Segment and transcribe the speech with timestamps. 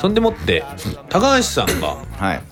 [0.00, 0.64] そんでもって
[1.08, 2.42] 高橋さんがはい。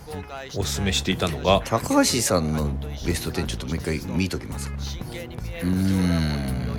[0.57, 2.71] おすすめしていたのが高橋さんの
[3.07, 4.77] ベスト10ちょっともう一回見ときますか。
[5.62, 5.69] うー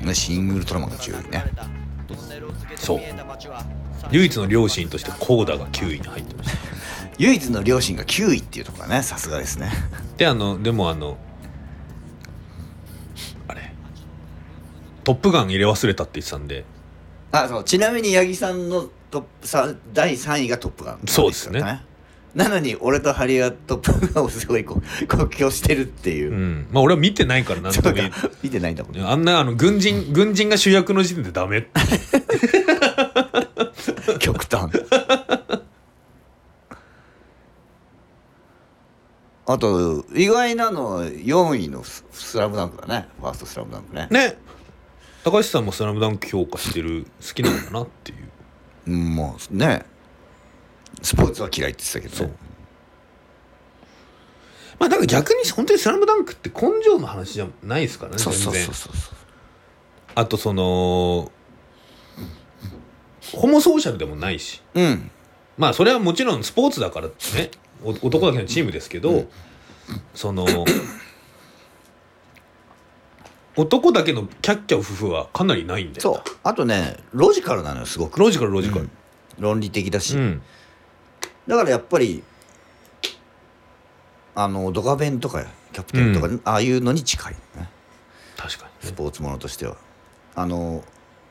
[0.04, 0.06] ん。
[0.06, 1.44] ねシングルトラマンが強いね。
[2.76, 3.00] そう。
[4.12, 6.58] 唯一の両親としてコーダが9位に入ってました
[7.18, 9.72] 唯一の両親が9位っていうところがねさすがですね。
[10.18, 11.18] であのでもあの
[13.48, 13.74] あれ
[15.04, 16.66] 「トップガン」入れ忘れたって言ってたんで。
[17.32, 17.64] あそう。
[17.64, 21.62] ちなみに八木さんのトップさ第3位が「トップガン」そうですね。
[22.34, 26.32] なのに俺とハリーは「トップガン」をすごいこう 国境してるっていう。
[26.32, 26.68] う、ん。
[26.70, 27.82] まあ俺は見てないからなんと
[28.44, 29.00] 見てないんだもんね。
[29.00, 31.66] えあんなあの軍人軍人が主役の時点でダメ
[34.20, 34.70] 極端。
[39.48, 43.08] あと意外なのは4位のス「スラムダンクだね。
[43.22, 44.10] ファースト「スラムダンクね。
[44.12, 44.38] ね。
[45.24, 48.18] 高橋さんも「スラムダンク評価してる好きなんだなっていう。
[48.18, 48.26] うん
[48.86, 49.86] もうね
[51.02, 52.38] スポーツは嫌いって言ってたけどね。
[54.80, 58.96] まあだから逆に本当に「スラムダンクって根性の話じゃないですからねそうそう全然そうそう。
[58.96, 59.16] そう
[60.16, 61.32] あとその
[63.34, 64.62] ホモソーシャルでもないし。
[64.74, 65.12] うん。
[65.58, 67.14] まあそれはもちろんスポーツだからね。
[67.84, 69.26] お男だけのチームですけど、
[70.14, 70.46] その
[73.58, 76.22] 男だけのキャッキャウフフはかなりないんだよそう。
[76.44, 78.20] あとねロジカルなのよすごく。
[78.20, 78.92] ロジカルロジカル、うん。
[79.40, 80.42] 論理的だし、うん。
[81.48, 82.24] だからやっぱり
[84.36, 87.70] あのドカベンとかキャプテンとか、うああいうのに近いね。
[88.36, 89.78] 確かスポーツものとしては。
[90.36, 90.84] あの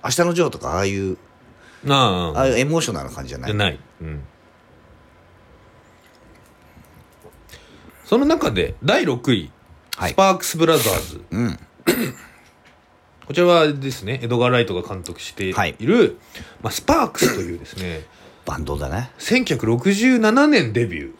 [0.02, 1.18] 明日のジョーとかああいうに
[1.90, 3.54] ああああいうエモーショナルな感じじゃない？
[3.54, 4.22] ない、うん、
[8.06, 9.50] その中で第6位、
[9.96, 10.12] はい。
[10.12, 11.24] スパークス・ブラザーズ。
[11.30, 11.58] うん
[13.26, 15.74] こちらはですねエドガー・ライトが監督している、はい。
[16.62, 18.04] まあ、スパークスというですね
[18.44, 19.10] バンドだね。
[19.18, 21.12] 1967年デビュー。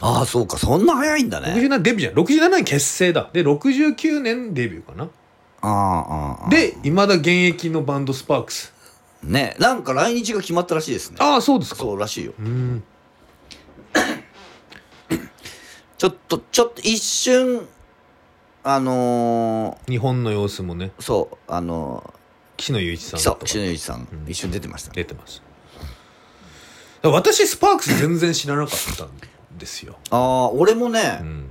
[0.00, 0.58] ああそうか。
[0.58, 1.54] そんな早いんだね。
[1.54, 3.30] 67デビューじゃない67年結成だ。
[3.32, 5.08] で69年デビューかな。
[5.60, 8.72] ああああでいまだ現役のバンドスパークス。
[9.22, 11.16] ねなんか来日が決まったらしいですね。
[11.20, 11.80] ああそうですか。
[11.80, 12.32] そうらしいよ。
[12.38, 12.82] うん。
[15.98, 17.66] ちょっとちょっと一瞬
[18.64, 20.92] あの日本の様子もね。
[20.98, 22.14] ー、そうあの
[22.56, 24.30] 岸野雄一さー、んそう岸野雄一さん、うん。
[24.30, 24.90] 一瞬出てました。
[24.90, 25.42] ね出てます。
[25.76, 29.10] だから私スパークス全然知らなかったん
[29.58, 31.50] ですよ、ああ俺もね、うん。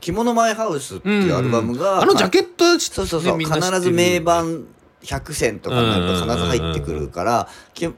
[0.00, 4.66] 着物マイハウスっていうアルバムが、あのジャケットはそうそうそう、ねみんな知ってる必ず名盤
[5.02, 7.88] 100選とかになると必ず入ってくるから、き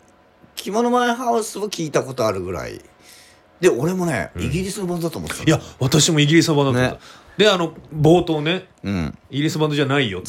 [0.54, 2.80] 着物マイハウスを聞いたことあるぐらい。
[3.60, 4.42] で俺もね、うん。
[4.42, 7.00] イギリスのバンドだと思ってたいや私もイギリスのバンドだった、ね
[7.38, 9.18] であの冒頭ねうん。
[9.30, 10.28] イギリスバンドじゃないよって。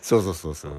[0.00, 0.72] そうそうそうそう。
[0.72, 0.78] うん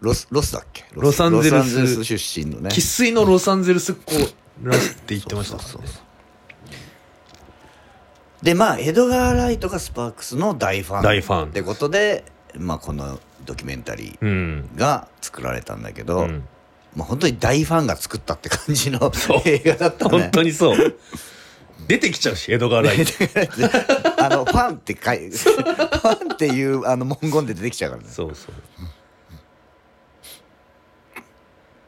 [0.00, 0.84] ロスロスだっけ？
[0.94, 2.70] ロサンゼルス出身のね。
[2.72, 4.16] 生粋のロサンゼルスっ子
[4.64, 5.72] らしって言ってましたからね。
[5.74, 6.02] そうそうそう
[8.44, 11.02] でまあエドガー・ライトがスパークスの大ファン。
[11.02, 11.50] 大ファン。
[11.50, 12.24] ってことで、
[12.56, 14.68] まあ、このドキュメンタリうん。
[14.74, 16.42] ーが作られたんだけど、うん。
[16.96, 19.12] まあ、本当に大ファンが作ったって感じの
[19.44, 20.10] 映画だったね。
[20.10, 20.96] 本当にそう
[21.88, 28.08] 出てきちゃうしエドガー・ライトあのファンって書い ファンっていうあの文言で出てきちゃうからね。
[28.10, 28.54] そうそう。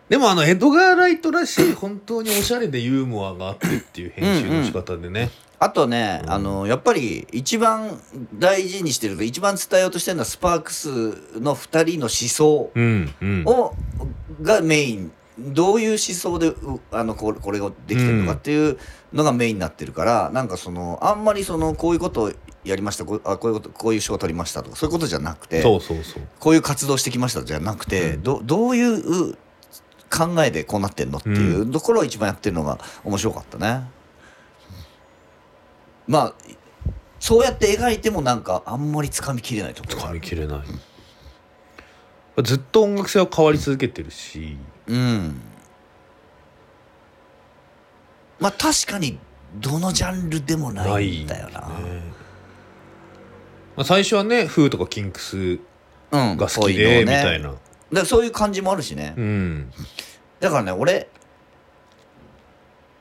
[0.09, 7.99] でもあのエドガー・ライトらしい本当におしゃれでユーモアがあってっていう編集の仕方でね、あとね、あのやっぱり一番
[8.35, 10.89] 大事にしてる一番伝えようとしてるのはスパークス
[11.41, 13.45] の2人の思想うんうん。
[13.47, 13.75] を、
[14.43, 18.79] がメインどういう思想でうあのこれこれができてるのかっていう
[19.13, 26.23] のがメインになってるから、なんかそのあんまりそのこういうことをやりましたこうあこういうことこういう賞を取りましたとかそういうことじゃなくてそうそうそう。
[26.39, 28.23] こういう活動してきましたじゃなくて、うん。
[28.23, 29.35] どどういう
[30.11, 33.89] 考えでこうなってんのっていうところを一番やってるのが面白かったね。
[36.07, 36.35] まあ
[37.19, 40.61] そうやって描いてもなんかあんまりつかみきれないところみきれない。
[42.43, 44.57] ずっと音楽性は変わり続けてるし
[44.87, 45.41] うん。
[48.41, 49.19] まあ確かに
[49.57, 51.61] どのジャンルでもないんだよな。
[51.61, 52.03] ね。
[53.77, 56.37] まあ、最初はねフーとかキンクスうん。
[56.37, 57.49] が好きで、みたいな。
[57.49, 57.61] だか
[57.93, 59.73] らそういう感じもあるしね、うん。
[60.41, 61.09] だからね俺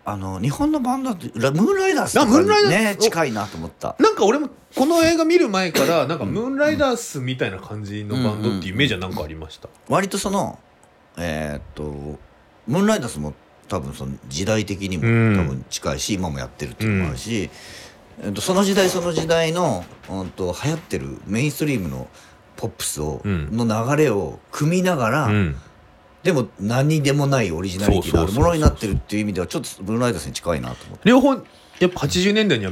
[0.05, 3.95] あの日本のバンドだとラムーンライダースとかあムーンライダースね近いなと思った。
[3.99, 10.59] なんか俺もこの映画見る前からなんかムーンライダースみたいな感じのバンドっていうイメージはなんかありました、割とその
[11.17, 11.83] えーっと
[12.67, 13.33] ムーンライダースも
[13.67, 15.37] 多分その時代的にもうん。
[15.37, 17.49] 多分近いし、今もやってるっていうのもあるし、
[18.23, 22.07] えっとその時代その時代の、うん、と流行ってるメインストリームの
[22.55, 23.49] ポップスを、うん。
[23.51, 25.55] の流れを組みながら、うん。
[26.23, 31.09] でも何にでもないオリジナリティのあるものになってるっていう意味ではちょっとブルーナイトスに近いなと思って。
[31.09, 31.39] 両方や
[31.87, 32.71] っぱ80年代には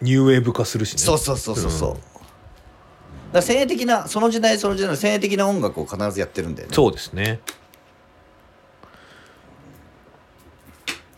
[0.00, 0.98] ニューウェーブ化するしね。
[0.98, 2.00] そうそうそうそうそう、だか
[3.34, 6.74] ら先鋭的なその時代その時代の先鋭的な音楽を必ずやってるんだよね。
[6.74, 7.40] そうですね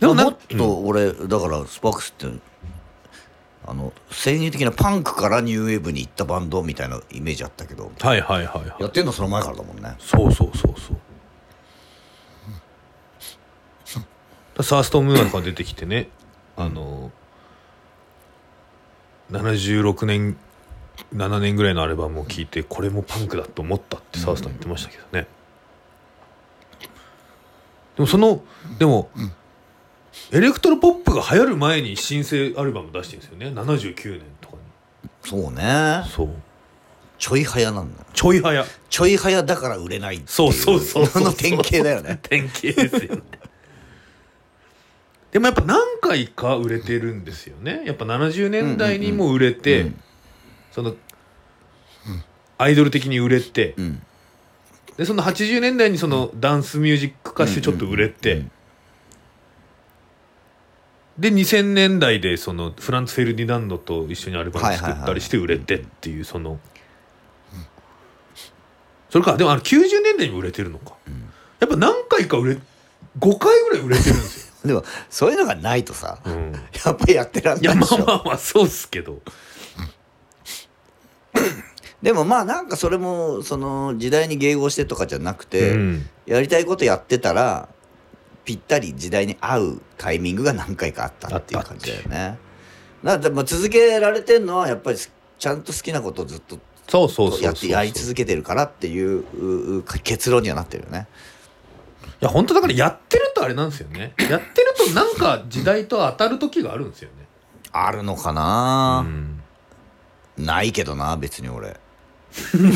[0.04, 2.26] でもなもっと俺だからスパークスって
[3.66, 8.82] あの先鋭的なパンクからニューウェーブに行ったバンドみたいなイメージあったけどはいはいはいはい。
[8.82, 9.94] やってんのその前からだもんね。
[9.98, 10.96] そうそうそうそう。
[14.62, 16.10] サーストン・ムーアとか出てきてね
[16.56, 17.10] あの
[19.32, 20.36] 76年
[21.14, 25.26] 7年ぐらいのアルバムを聴いてこれもパンクだと思ったってサーストン言ってましたけどね、
[27.96, 28.44] でもその
[28.78, 29.10] でも、
[30.32, 33.46] エレクトロポップが流行る前に新生アルバム出してるんですよね。
[33.60, 34.56] 79年とか
[35.22, 36.02] そうね。
[36.04, 36.28] にそう。
[37.18, 38.64] ちょい早なんだちょい早。
[38.90, 41.22] ちょい早だから売れないそうそうそうそう。
[41.24, 42.18] の典型だよね。
[42.28, 43.22] 典型ですよね。
[45.32, 47.82] でもやっぱ何回か売れてるんですよね。
[47.84, 50.00] やっぱ70年代にも売れて、うん
[50.70, 50.96] その、
[52.58, 54.02] アイドル的に売れて、うん。
[54.96, 58.50] でその80年代にそのダンスミュージック化してちょっと売れて、うんうん
[61.18, 66.58] で2000年代でそのフランツ・フェルディナンドと一緒にアルバム作ったりして売れてっていうその。
[69.10, 70.96] それかでもあの90年代にも売れてるのか、
[71.60, 72.58] やっぱ何回か売れ
[73.20, 76.52] 5回ぐらい売れてるんですよ、 でもそういうのがないとさ、うん、
[76.84, 78.02] やっぱりやってらんいやまないでしょ。
[78.02, 79.22] あまあまあそうっすけど。
[82.02, 86.08] でもまあなんかそれもその時代に迎合してとかじゃなくて、うん。
[86.26, 87.68] やりたいことやってたら
[88.44, 92.38] ぴったり時代に合うタイミングが何回かあったっていう感じだよね。
[93.02, 94.98] だからまあ続けられてるのはやっぱり
[95.38, 96.58] ちゃんと好きなことをずっと
[96.88, 101.06] そうそうそうやってやり続けてるからっていううう結論にはなってるよね。
[102.20, 107.26] いや本当だからやってるとあれなんですよねやってるとなんか時代と当たる時があるんですよね
[107.72, 109.42] あるのかうな、ん
[110.38, 111.76] ないけどな別に俺。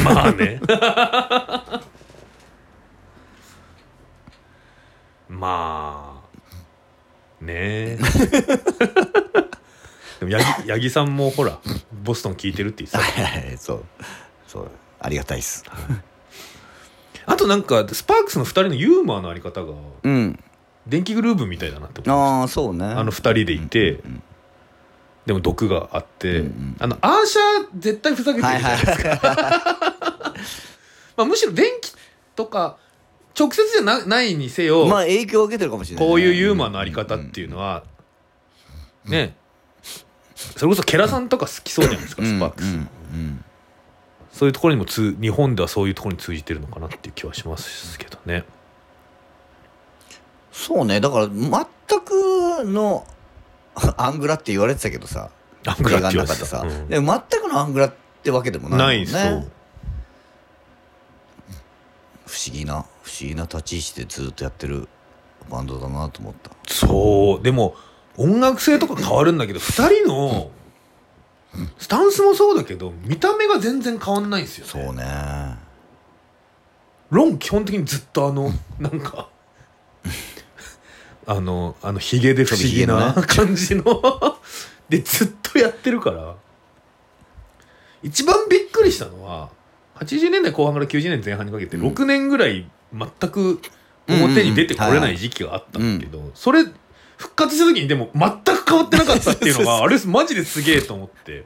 [0.05, 0.61] まあね
[5.29, 6.23] ま
[7.41, 7.51] あね。
[7.51, 7.99] え
[10.21, 11.61] でも八木八木さんもほら
[12.03, 13.23] ボストン聞いてるって言ってた。
[13.23, 13.85] はいはいそう。
[14.47, 14.71] そう。
[15.01, 15.65] ありがたいっす。
[17.27, 20.43] あとなんかスパークスの2人のユーモアのあり方がうん。
[20.87, 22.81] 電気グルーヴみたいだなって思いまああそうね。
[22.87, 24.23] したあの2人でいて、ん。
[25.27, 26.77] でも毒があって、うんうん。
[26.79, 29.21] あのアーシャー絶対ふざけてるじゃないですか、
[31.19, 31.93] まあ、むしろ電気
[32.35, 32.79] とか
[33.39, 36.11] 直接じゃなないにせよ、まあ影響を受けてるかもしれないね。
[36.11, 37.85] こういうユーモアのあり方っていうのは、
[39.05, 39.37] ね。
[40.35, 42.81] それこそケラさんとか好きそうじゃないですか、スパークス、うんうん。
[42.81, 43.45] うん
[44.31, 48.45] そういうところにも通日本ではそういうところに通じてるのかなっていう気はしますけどね。
[50.53, 51.01] そうね。
[51.01, 51.51] だから全
[52.01, 53.05] くの
[53.97, 55.31] アングラって言われてたけどさ。
[55.67, 56.61] アングラって言われてた。
[56.61, 56.89] うん。
[56.89, 59.43] でも全くのアングラってわけでもないないもんね。
[59.43, 59.53] そう
[62.27, 64.87] 不思議な不思議な立ち位置でずっとやってる
[65.51, 66.51] バンドだなと思った。
[66.69, 67.43] そう。
[67.43, 67.75] でも
[68.19, 70.51] 音楽性とか変わるんだけど2人の
[71.79, 74.71] スタンスもそうだけど見た目が全然変わんないんですよね。
[74.71, 75.05] そうね。
[77.11, 79.31] ロン基本的にずっとあのなんか
[81.27, 83.85] あのあのヒゲで不思議な感じの。
[84.91, 86.35] でずっとやってるから。
[88.03, 89.49] 一番びっくりしたのは
[89.97, 93.61] 80年代後半から90年前半にかけてうん6年ぐらい全く
[94.09, 96.65] 表に出てこれない時期があったんだけどそれ
[97.17, 101.45] 復活した時にでも全く変わってなかったっていうのが あれマジですげえと思って。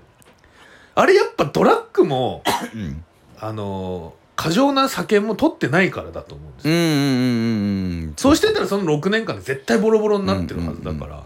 [0.95, 2.43] あれやっぱドラッグも
[2.75, 3.05] うん。
[3.43, 11.25] あの過剰な酒も取ってないからだと思うんですよ、うんうんうんうんそうしてたらその6年間で絶対ボロボロになってるはずだから、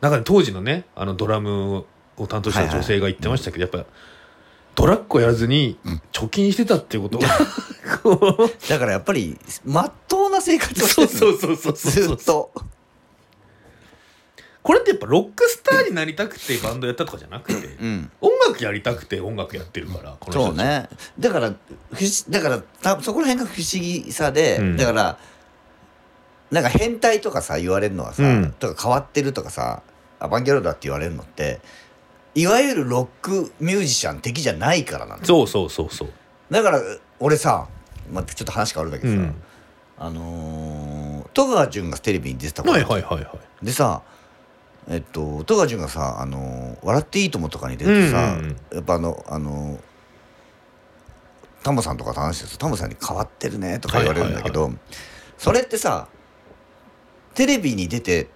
[0.00, 1.84] なんかね当時のねあのドラム
[2.16, 3.84] を担当した女性が言ってましたけど、やっぱ
[4.74, 5.78] ドラッグをやらずに
[6.12, 7.18] 貯金してたっていうこと？
[7.18, 7.28] が、
[8.02, 8.68] こう。
[8.68, 12.50] だからやっぱりまっとうな生活をしてるそうそうそうそうそうずっと。
[14.62, 18.10] これってやっぱロックスターになりたくてバンドやったとかじゃなくてうん。
[18.20, 20.88] 音楽やりたくて音楽やってるからこの人たちそうね。
[21.18, 21.56] だから不思
[22.28, 24.76] だからたそこら辺が不思議さで、うん。
[24.76, 25.18] だから
[26.50, 28.52] なんか変態とかさ言われるのはさ、うん。
[28.58, 29.82] とか変わってるとかさ
[30.18, 31.60] アバンギャルドだって言われるのって
[32.34, 35.26] いわゆるロックミュージシャン的じゃないからなんだよ。
[35.26, 36.08] そうそうそうそう。
[36.50, 36.80] だから
[37.18, 37.66] 俺さ、
[38.12, 39.42] まあ、ちょっと話変わるんだけどさ、うん。
[39.98, 43.64] あのー戸川潤がテレビに出てたことはいはいはいはい。
[43.64, 44.02] でさ
[44.88, 48.44] えっと戸川潤がさ「あのー笑っていいとも」とかに出てさ、うん。
[48.44, 49.80] うんやっぱあのあのー
[51.62, 54.72] タモさんとかと話してるとタモさんに変わってるねとか言われるんだけど、
[55.36, 56.08] それってさ
[57.34, 58.28] テレビに出て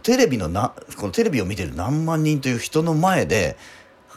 [0.00, 3.56] テレビのなこのテレビを見てる何万人という人の前で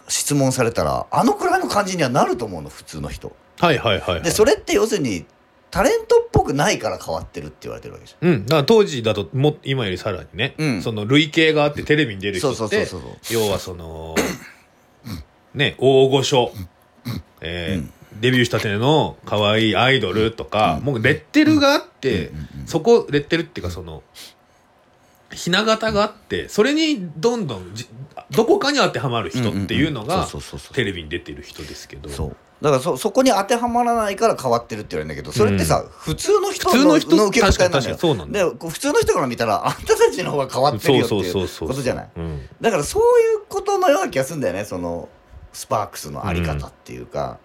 [0.08, 3.36] 質問されたらあのくらいの感じにはなると思うの普通の人。
[3.60, 5.26] はいはいはい、はい、でそれって要するに
[5.72, 10.82] タレントっぽくないから変わってるって言われてるわけじうん、だから当時だとも今よりさらにね、うん。
[10.82, 13.02] その類型があってテレビに出る人ってそうそうそう。
[13.34, 14.16] 要はその
[15.54, 16.52] ね大御所、
[17.42, 22.32] えーデビューしたての可愛いアイドルとか、もうレッテルがあって、
[22.66, 24.04] そこレッテルっていうかその
[25.32, 27.88] ひな形があってそれにどんどんじ
[28.32, 30.28] どこかに当てはまる人っていうのんんが
[30.74, 32.10] テレビに出てる人ですけど。
[32.62, 37.94] だからそそこに当てはまらないから変わってるって言われるんだけどそれってさ、普通の人普通の人の受け答えなんだよ。
[37.96, 38.46] にそうなんだ。
[38.46, 42.10] で普通の人から見たらあんたたちの方が変わってるよっていそうことじゃない。
[42.16, 42.50] うん。
[42.62, 45.10] だからそういうことのような気がするんだよねその
[45.52, 47.40] スパークスのあり方っていうか、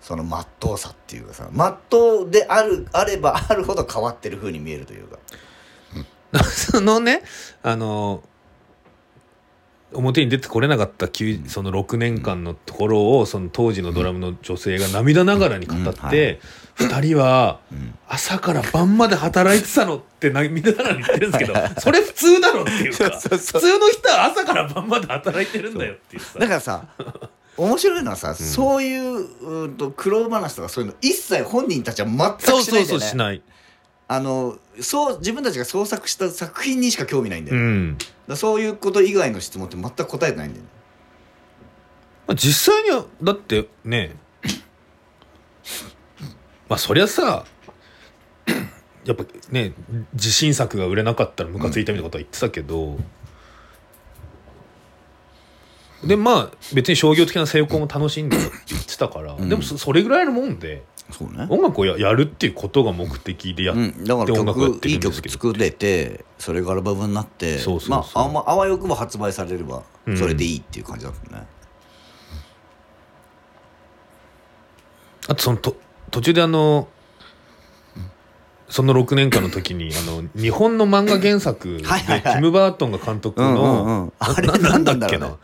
[0.00, 5.18] そのまっとうさっていうかさまっとうであるあればあるほど変わってる風に見えるというか
[6.44, 7.22] そのね
[7.62, 8.22] あの
[9.92, 16.40] 表に出てこれなかったその6年間のところをその当時のドラムの女性が涙ながらに語って
[16.76, 17.94] 2人はん。
[18.06, 23.60] 朝から晩まで働いてたのって涙ながらに言ってるんですけどそれ普通だろっていうか そうそうそう。
[23.60, 26.38] 普通の人は朝から晩まで働いてるんだよっていうさ。
[26.38, 26.84] だからさ
[27.56, 33.42] 面白いのはさ、そういううーんと苦労話とかそういうの一切本人たちは全そうそうくしないんだよねそうしない。
[34.10, 37.98] あのそう自分たちが創作した作品にしか興味ないんだよ、うん。
[38.26, 40.64] らそういうこと以外の質問って全く答えてないんだよ。
[40.64, 40.70] ね
[42.26, 44.16] まあ実際にはだってね。
[46.68, 47.44] まあそりゃさ
[49.04, 49.72] やっぱね
[50.14, 52.98] 自信作が売れなかったらムカついたみたいなことは言ってたけど、
[56.02, 59.48] でまあ別に商業的な成功も楽しんでたって言ってたから、ん。
[59.48, 61.46] でもそそれぐらいのもんでそうね。
[61.48, 67.90] 音楽をややるっていうことが目的でやっうん、だから音楽をやっ曲いい曲作れてそれがアルバムになってそうそうそう。
[67.90, 70.16] まああんまあわよくば発売されればうん。
[70.16, 71.46] それでいいっていう感じだったね、
[75.28, 75.76] あとそのと
[76.10, 76.88] 途中であの
[78.68, 82.32] その6年間の時に あの日本の漫画原作で はいはいはい。
[82.34, 84.12] ティム・バートンが監督うんうんうのん。
[84.18, 85.36] あれなんだっけな？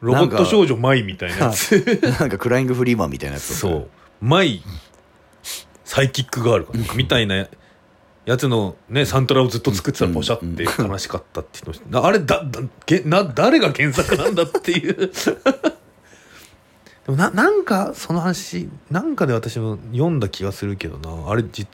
[0.00, 2.00] ロボット少女マイみたいなやつ。
[2.18, 3.88] なんか クライングフリーマンみたいなやつそう
[4.22, 4.62] マイ
[5.84, 7.48] サイキックガールかなみたいな
[8.24, 15.10] やつのねサントラをずっと作ってたらポシャって悲しかったって言ってましたあれだだげな誰が原作なんだっていう。
[17.04, 21.32] でもななんかその話なんかで私も読んだ気がするけどな。
[21.32, 21.66] あれじ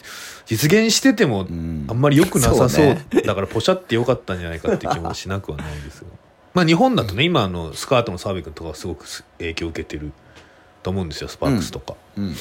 [0.47, 1.85] 実現しててもん。
[1.87, 3.07] あんまり良くなさそう,、そうね。
[3.27, 6.07] だからポシャってよかったんじゃないかって気もしなくはないですが
[6.55, 10.13] まあ日本だとね今あのスカートの澤部君とかはすごくす影響を受けてる
[10.83, 12.35] と思うんですよスパークスとか、うん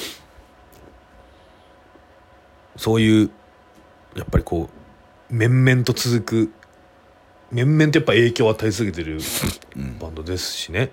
[2.76, 3.30] そういう
[4.14, 4.70] やっぱりこ
[5.30, 6.52] う面々と続く
[7.50, 9.18] 面々とやっぱ影響を与え続けてる
[9.98, 10.90] バンドですしね。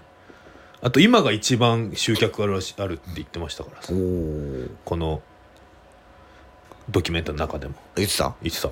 [0.81, 3.81] あと今が一番集客あるらしあるって言ってましたから。
[3.81, 5.21] さおおこの
[6.89, 7.75] ドキュメンタリーの中でも。
[7.95, 8.69] 言ってた言ってた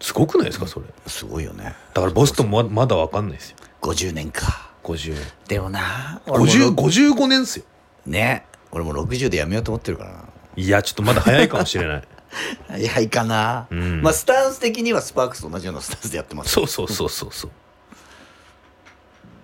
[0.00, 0.86] すごくないですかそれ。
[1.06, 1.74] すごいよね。
[1.94, 3.56] だからボストンもままだ分かんないですよ。
[3.80, 7.64] 50年か50年でもな50 50 55年ですよ。
[8.06, 8.44] ね。
[8.70, 10.10] 俺も60でやめようと思ってるから。
[10.10, 10.24] な
[10.56, 12.02] いやちょっとまだ早いかもしれない。
[12.68, 14.02] 早いかな、うん。
[14.02, 16.50] まあスタンス的にはスパークスと同じようなスタンスでやってます。
[16.50, 17.50] そうそうそうそうそう。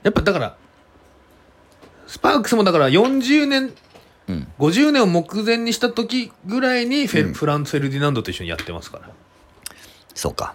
[0.02, 0.56] やっぱだから
[2.06, 3.73] スパークスもだから40年
[4.28, 4.49] うん。
[4.59, 7.32] 50年を目前にした時ぐらいにフェ、うん。
[7.32, 9.11] フランツ・フェルディナンドと一緒にやってますから。
[10.14, 10.54] そうか。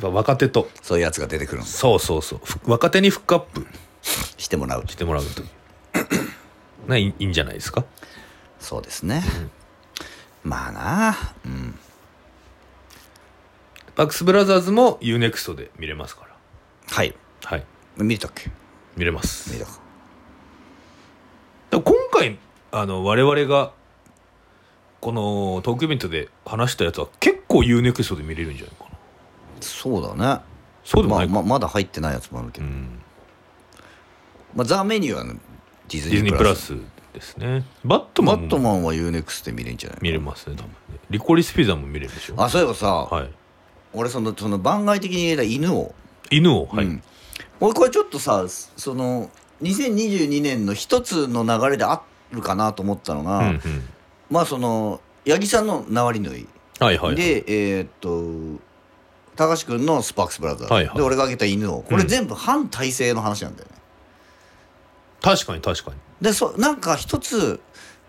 [0.00, 0.68] ぱ若手と。
[0.82, 2.40] そういうやつが出てくるそうそうそう。
[2.44, 3.66] ふ若手にフックアップ
[4.36, 5.42] してもらうしてもらうと
[6.86, 7.84] ねいい いいんじゃないですか？
[8.60, 9.22] そうですね、
[10.42, 11.78] まあなうん。
[13.96, 16.36] バックス・ブラザーズも UNEXT で見れますから。
[16.90, 17.14] はい。
[17.44, 17.64] はい。
[17.98, 18.50] 見たっけ？
[18.96, 19.52] 見れます。
[19.52, 19.78] 見たか。
[21.70, 21.82] 今
[22.12, 22.38] 回
[22.72, 23.72] あの我々が
[25.00, 28.90] このトークイベントで話したやつは結構 UNEXT で見れるんじゃないかな。
[29.60, 30.42] そうだね。
[30.84, 33.02] そうでもないか、まあままだ入ってないやつもあるけど、うん、
[34.54, 35.34] まあ、ザ・メニューはね
[35.88, 36.70] ディズディズニープラス。
[36.70, 37.64] ニープラスですね。
[37.84, 40.76] バットマンもバットマンは UNEXT で見れるんじゃない見れますね多分ね。
[41.10, 42.34] リコリスピザも見れるでしょ。
[42.38, 43.30] あそういえばさ、はい。
[43.92, 45.94] 俺そのその番外的に入れた犬を、
[46.30, 46.66] 犬を？
[46.66, 47.02] はい、うん。
[47.60, 49.30] 俺これちょっとさその
[49.62, 53.60] 2022年の一つの流れであるかなと思ったのが、うんうん。
[54.30, 56.48] まあその八木さんの縄り縫い、
[56.80, 57.14] はいはい。
[57.14, 58.60] でえーっと
[59.36, 60.96] 高橋君のスパークスブラザーズ、はいはい。
[60.96, 61.82] で俺が挙げた犬を。
[61.82, 62.08] これうん。
[62.08, 63.76] 全部反体制の話なんだよね、
[65.24, 65.96] 確かに確かに。
[66.20, 67.60] でそなんか一つ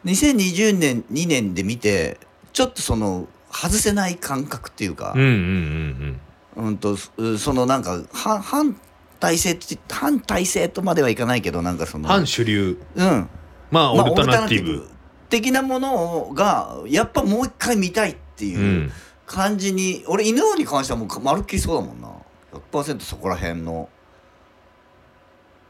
[0.03, 2.19] 2020年2年で見て
[2.51, 6.19] ちょっとその外せない感覚っていうかうん、うん
[6.57, 6.77] うんうん。
[6.77, 8.79] とうそのなんか反反
[9.21, 9.57] 体制
[9.89, 12.77] 反体制とまではいかないけどなんかその反主流。
[12.95, 13.29] うん。
[13.71, 14.85] まあオまあルタナティブ,、
[15.29, 18.91] 的なものがやっぱもう一回見たいってういうん。
[19.25, 22.09] 感じに、俺犬王に関してはもうまるっきりそうだもんな。
[22.71, 23.89] 100%そこら辺の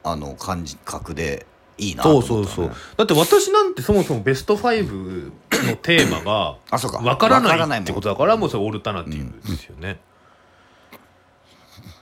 [0.06, 1.46] あの感じ覚で
[1.78, 5.32] いいなとそう思った、ね、そうそうだって私なんてそもそもベスト5
[5.68, 7.00] のテーマがあそうか。
[7.00, 10.00] わからなないってことだからもうそれオルタナティブですよね、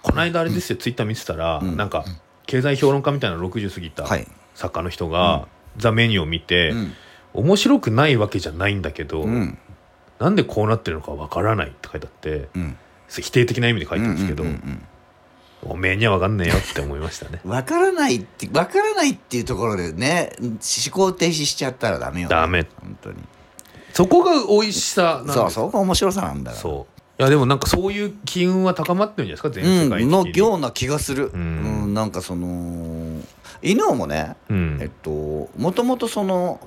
[0.03, 0.75] この間あれですよ。
[0.77, 1.77] ツイッター見てたら、うん。
[1.77, 2.03] なんか
[2.45, 6.93] 経済評論家みたいな60過ぎたはい、作家の人が、ザ・メニューを見て、うん。
[7.33, 9.57] 面白くないわけじゃないんだけど、うん。
[10.19, 12.77] なんでこうなってるのかわからないって書いてあってうん。
[13.09, 14.87] 否定的な意味で書いてるんですけど、うんうんうん
[15.65, 17.41] おめえにはわかんねえよって思いましたね。
[17.43, 20.51] う んわからないってわからないっていうところでね思
[20.91, 22.67] 考停止しちゃったらダメよ、ね、ダメ。
[22.81, 23.17] 本当に。
[23.93, 25.37] そこが美味しさなんです。
[25.37, 26.61] そうそこが面白さなんだから。
[26.61, 26.93] そう。
[27.19, 33.21] いやでもなんかそういう機運は高まってるんじゃないですか全世界的うん、に、のような気がする、ううんんなんかその
[33.61, 34.77] 犬王もね、うん。
[34.81, 35.11] えっと
[35.55, 36.59] もともとその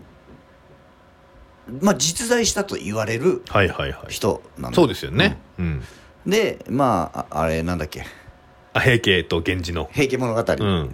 [1.80, 4.12] まあ実在したと言われるはいはいはい。
[4.12, 5.82] 人なんだそうですよね、うん
[6.24, 6.30] うん。
[6.30, 8.06] でまあああれなんだっけ
[8.76, 10.44] あ平家と源氏の「平家物語」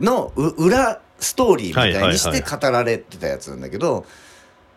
[0.00, 4.04] のう裏ストーリーみたいにして語られてたやつなんだけど、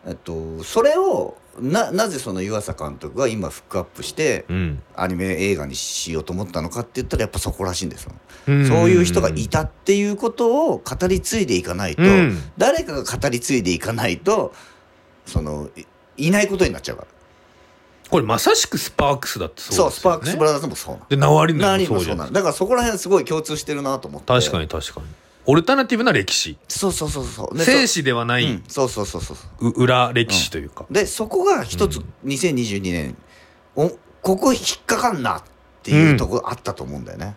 [0.05, 4.83] えっと、それをななぜその湯浅監督が今フックアップしてうん。
[4.95, 8.11] アニメ映画にしようと思ったのかって言ったらやっぱそこらしいんですよ。
[8.47, 8.67] うん。
[8.67, 12.37] そういう人がいたっていうことを語り継いでいかないと、うん。
[12.57, 14.53] 誰かが語り継いでいかないと
[15.25, 15.69] その
[16.17, 17.07] いいないことになっちゃうから。
[18.09, 21.05] これまさしくスパークスだってそうそうですよねスパークスブラザーズもそうなの。
[21.09, 24.27] でナワリヌも何もそうじゃないだからそこら辺すごい共通してるなと思って。
[24.27, 25.07] 確かに確かに
[25.47, 27.57] オルタナティブな歴史そうそうそうそう。
[27.57, 29.69] で生死ではない、うん、そうそうそうそう。
[29.69, 33.17] う裏歴史というか、でそこが一つ2022年、
[33.75, 33.91] お
[34.21, 35.43] ここ引っかかんなっ
[35.83, 37.35] ていうところあったと思うんだよね。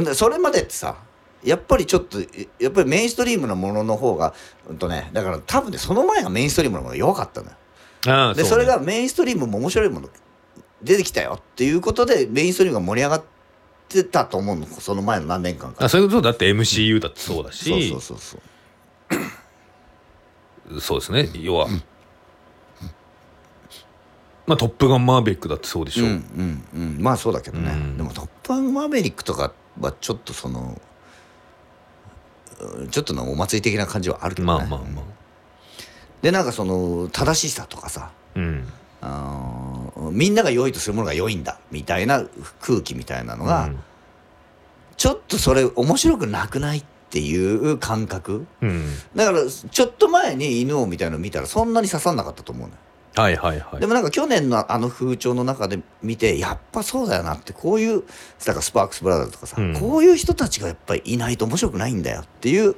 [0.00, 0.96] んでそれまでってさ
[1.44, 4.34] やっぱりちょっとえやっぱりメインストリームのものの方が
[4.68, 7.56] うんとねだから多分ねその前がメインストリームのものが弱かったのよ。
[8.04, 10.08] でそれがメインストリームも面白いもの
[10.82, 13.24] 出てきたよっていうことでメインストリームが盛り上がっ
[13.88, 15.88] てたと思うのその前の何年間かあ。
[15.88, 18.42] そういうことだって MCU だってそうだし、そうそうそうそう。
[20.80, 21.30] そうですね。
[21.34, 21.68] 要は、
[24.46, 26.96] まあ「トップガンマーベリック」だってそうでしょ、うんうんうん。
[27.00, 27.96] まあそうだけどね、うん。
[27.96, 30.80] でも「トップガンマーヴェリック」とかはちょっとその
[32.60, 34.64] うんちょっとのお祭り的な感じはあるけどね。
[34.64, 35.04] まあまあまあ
[36.22, 38.66] でなんかその正しさとかさうん。
[39.04, 42.24] あーみんなが良いとするものが良いんだみたいな
[42.60, 43.70] 空気みたいなのが、
[44.96, 48.46] ちょっとそれ面白くなくないっていう感覚？
[48.60, 52.80] うん、うんだからちょっと前に犬王みたいなの見たらそんなに刺さんなかったと思うのよ。
[53.14, 53.80] はいはいはい。
[53.80, 58.04] でもなんか去年のあの風潮の中で見てやっぱそうだよなってこういう
[58.44, 59.74] だからスパークスブラザーズとかさ、うん。
[59.74, 62.76] こういう人たちがやっぱりいないと面白くないんだよっていう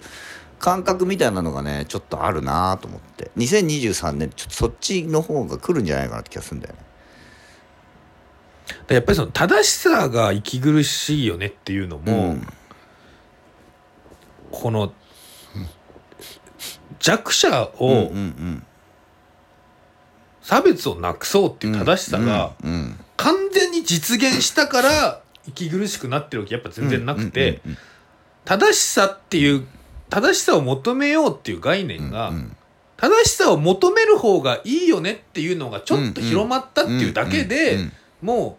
[0.59, 3.31] 感覚みたいなのがねちょっとあるなと思って。
[3.37, 6.81] 2023年ちょっとそっちの方が来るんじゃないかなって気がするんだよね。
[8.87, 12.47] でやっぱりその正しさが息苦しいよねっていうのも、うん。
[14.51, 14.93] この
[16.99, 18.67] 弱者うんをうん。
[20.45, 22.53] 差別をなくそうっていう正しさが
[23.17, 27.63] 完全に実現したから息苦しくなってるわけやっぱ全然なくて
[28.45, 29.67] 正しさっていう
[30.11, 32.57] 正しさを求めようっていう概念がうんうん。
[32.97, 38.59] 正しさを求める方がいいよねっていうのがちょっと広まったっていうだけうんでうんも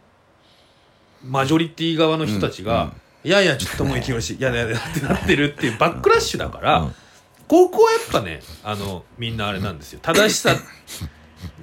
[1.24, 6.96] うマジョリティ側の人たちが「いやいやちょっともう息苦しいいやいやいや」ってなってるっていうバックラッシュだから、うん。
[7.48, 10.00] ここはやっぱねあのみんなあれなんですよ。
[10.04, 10.56] 正しさ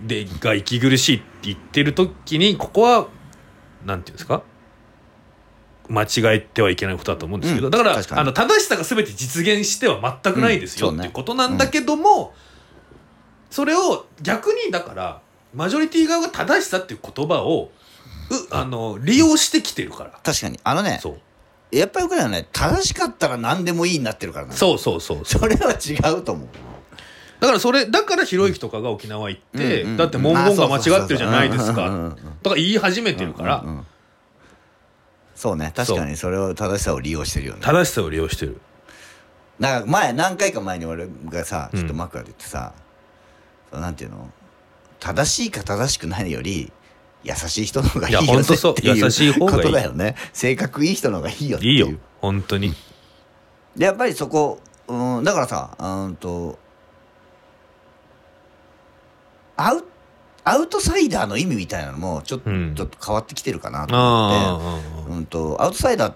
[0.07, 3.09] でが息苦しいって言ってる時にここは
[3.85, 4.43] なんていうんですか？
[5.89, 7.71] 間違えてはいけないことだと思うんですけど、うん。
[7.71, 12.35] だからあの正しさが全て実現しては全くないですよ、うんねっていうことなんだけども、
[13.51, 15.21] それを逆にだから
[15.55, 17.71] マジョリティ側が正しさっていう言葉を
[18.31, 18.65] うあ。
[18.65, 20.11] の利用してきてるから。
[20.23, 20.59] 確かに。
[20.65, 21.77] あのねそう。
[21.77, 24.53] やっぱり僕らはね正しかったら何でもいいになってるからな。
[24.53, 26.49] そうそうそうそれは違うと思う。
[27.41, 32.17] だからそれだからひろゆきとかが沖縄行って、だって文言が間違ってるじゃないですかうんうんうんうん。
[32.43, 33.65] とか言い始めてるから、
[35.43, 35.73] そうね。
[35.75, 37.63] 確かにそれを正しさを利用してるよね。
[37.63, 38.61] 正しさを利用してる。
[39.59, 41.81] なんか前何回か前に俺がさうん。
[41.81, 42.73] ちょっと枕で言ってさ、
[43.71, 44.31] そのなんていうの？
[45.01, 46.71] 正しいか正しくないより
[47.25, 49.63] 優しい人の方がいいよいねっていう優しい方がいい。
[49.63, 50.15] ことだよね。
[50.33, 51.75] 性格いい人の方がいいよっていいう。
[51.89, 51.99] いよ。
[52.21, 52.73] 本当に。
[53.77, 56.57] でやっぱりそこうん、だからさうんと
[59.57, 59.85] アウ
[60.45, 62.75] アウトサイダーの意味みたいなのもちょっと,、うん。
[62.75, 65.11] ちょっと変わってきてるかなと思って。
[65.11, 66.15] あうんとアウトサイダー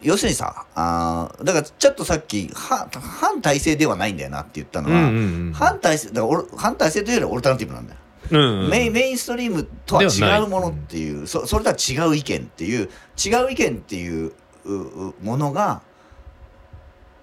[0.00, 7.98] 要するにさあーだからちょっとさっきは反体制ではないんだよなって言ったのあ、は、うんうんうん反体制だから反体制というよりはオルタナティブなんだよ、
[8.30, 12.90] うんうんメインメインストリームとは違うものっていうそそれとは違う意見っていう
[13.24, 14.32] 違う意見っていう
[14.66, 15.80] ううものが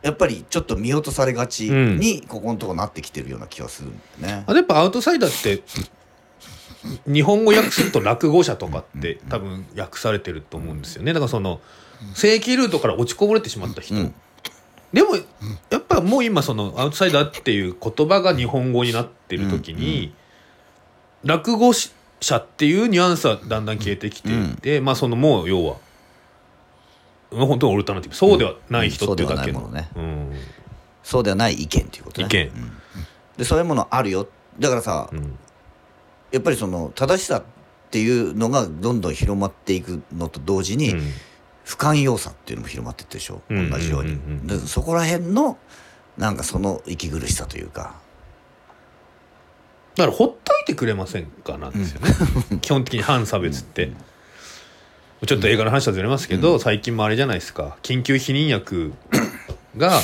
[0.02, 4.44] やっぱりちょっと見落とされがちにここのとこなってきてるような気がするんだよね。
[4.48, 5.64] あでやっぱアウトサイダーって
[7.08, 11.14] 日本語訳すると落語者とかって多分訳されてると思うんですよね。
[11.14, 11.62] だからその
[12.14, 14.14] 正規ルートから落ちこぼれてしまった人、うん。
[14.94, 15.16] でも
[15.70, 20.14] やっぱもう今そのアウトサイダーっていう言葉が日本語になってる時に、
[21.24, 25.78] 落語者っていうニュアンスはだんだん消えてきていて、まあそのもう要は
[27.32, 28.16] まあ本当にオルタナティブ。
[28.16, 29.72] そうではない人っていうだけの、うん。
[29.72, 30.40] そうではないうん。
[31.04, 32.28] そうではない意見っていうことね。
[32.28, 32.48] 意見。
[32.48, 32.72] うん。
[33.38, 34.28] でそういうものあるよ。
[34.60, 35.38] だからさ、うん
[36.36, 37.44] やっぱりその正しさっ
[37.90, 41.02] ていうのがどんどん広まっていくのと同時に、うん。
[41.64, 43.72] 不寛容さっていうのも広まっていってるでしょ、うん。
[43.72, 44.20] 同じように、
[44.68, 45.58] そこら辺の
[46.16, 47.96] なんかその息苦しさというか。
[49.96, 53.94] だからほっといてくれませんかなんですよね、基本的に反差別って、
[55.26, 57.78] ちょっと映画の話はずれますけど、最近もあれじゃないですか。
[57.82, 58.94] 緊急避妊薬
[59.78, 60.00] が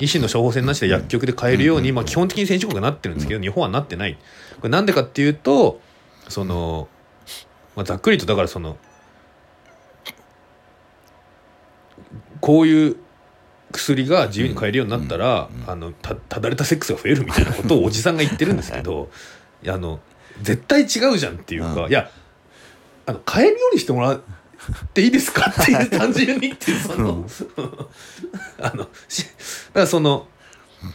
[0.00, 4.16] 医師の処方箋なしで薬局で買えるように、まあ、基本的に先進国がなってるんですけど、日本はなってない。
[4.56, 5.80] これなんでかっていうと
[6.28, 6.88] その、
[7.74, 8.76] まあ、ざっくりとだからその
[12.40, 12.96] こういう
[13.72, 19.10] 薬が自由に買えるようになったら、あのたただれたセックスが増えるみたいなことをおじさんが言ってるんですけど
[19.66, 20.00] あの
[20.42, 21.90] 絶対違うじゃんっていうか、うん。
[21.90, 22.10] いや
[23.06, 24.20] あの買えるようにしてもら
[24.72, 25.50] っていいですか？
[25.62, 27.26] っていう単純にっていうその、
[28.60, 30.26] あのしだからその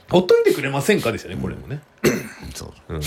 [0.09, 1.81] ほっといてくれませんかですよねこれもね。
[2.53, 2.93] そう。
[2.95, 3.01] うん。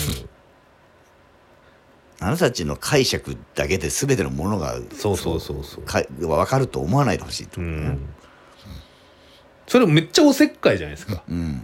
[2.20, 5.85] あなたたちの解釈だけで全てのものがそうそうそうそう。
[5.85, 7.98] か分かると思わないでほしいってうことねん、
[9.66, 11.22] それめっちゃおせっかいじゃないですか。
[11.29, 11.62] うん。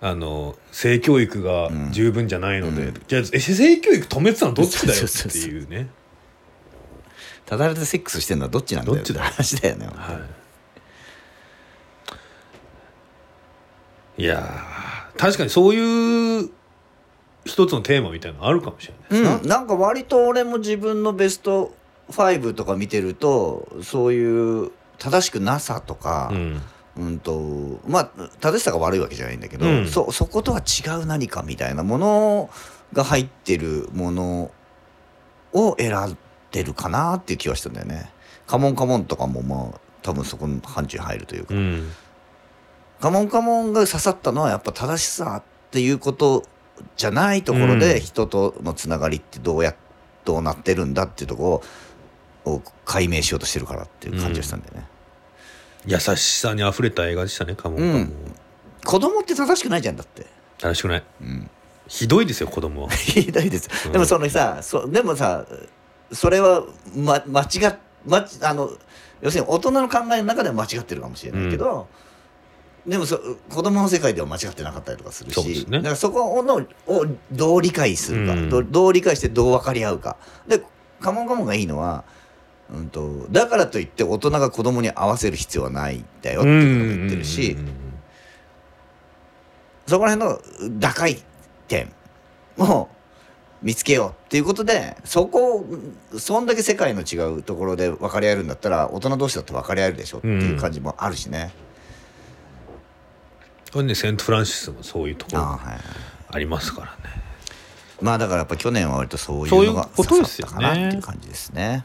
[0.00, 1.92] あの性教育がうん。
[1.92, 2.94] 十分じゃないので、うん。
[3.08, 5.88] じゃあえ性教育止めてたのどっちだよっていうね。
[7.46, 10.20] ただれてセックスしてるのはどっちなんだよどっ話だよね、は
[14.18, 16.50] い、いやー確かにそういう
[17.44, 21.74] 一つのテーマみたいなのあるかもしれないうん、なんか割と俺も自分のベスト
[22.10, 26.62] 5とか見てるとそういう正しくなさとか、うん。
[26.96, 29.88] うんとまあ正しさが悪いわけじゃないんだけど、うん。
[29.88, 32.50] そそことは違う何かみたいなもの
[32.92, 34.50] が入ってるもの
[35.52, 36.16] を選
[36.54, 38.10] んでるかなっていう気はしたんだよね。
[38.46, 41.90] カモンカモンとかもまあ多分そこの範疇に入るというか、うん。
[43.00, 46.44] カモンカモンが刺さったのはやっぱ正しさっていうこと
[46.96, 48.00] じゃないところでうん。
[48.00, 49.74] 人とのつながりってどうや
[50.24, 51.62] どうなってるんだっていうとこ
[52.44, 54.86] ろを解明しようとしてるからっていう感じがしたんだよね。
[55.86, 58.12] 優しさにあふれた映画でしたねカモンカモン、うん。
[58.84, 60.26] 子供って正しくないじゃんだって。
[60.58, 61.04] 正しくない。
[61.20, 61.50] うん。
[61.88, 62.90] ひどいですよ子供は。
[62.94, 65.44] ひどいです、うんでもそのさそでもさ
[66.14, 68.70] それは、ま、間違っ、ま、あの
[69.20, 71.88] 要するに大人の考えの中では間違ってるかもしれないけど、
[72.86, 75.78] でもそ子供の世界では間違ってなかったりとかするし、ね。
[75.78, 78.50] だからそこのをどう理解するか、うん。
[78.50, 80.16] どうどう理解してどう分かり合うか。
[80.46, 80.62] で
[81.00, 82.04] カモンカモンがいいのは、
[82.70, 87.74] うん、とだからといって大人が子供に合わせる必要はないんだよっていうことも言ってるし、うんうんうん
[89.86, 90.30] そこら辺
[90.70, 91.22] の打開
[91.68, 91.92] 点
[92.56, 92.88] を
[93.64, 95.66] 見つけようっていうことでそこを
[96.18, 101.52] そんだけ世界の違うところで分かり合えるんだったら大人同士だって分かり合えるでしょっていう感じもあるしね。
[103.72, 107.22] これねセント・フランシスもそういうところありますからね
[108.00, 111.84] まあだからやっぱ去年は割とそういそうのが刺さったかなっていう感じですね。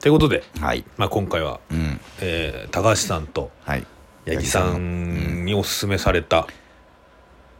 [0.00, 0.84] ということで、はい。
[0.96, 2.00] まあ、今回は、うん。
[2.20, 3.86] えー高橋さんとはい。
[4.26, 6.46] 八木さんにおすすめされた、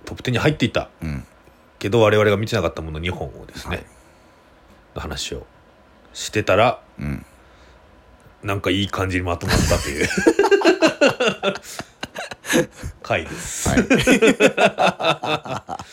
[0.06, 1.26] トップ10に入っていたうん。
[1.80, 3.86] けど我々が見てなかったもの2本をですね、はい
[4.94, 5.46] の話を
[6.12, 7.24] してたらうん。
[8.42, 10.08] なんかいい感じにまとまったという
[13.02, 13.68] 回です。
[13.68, 13.80] はい。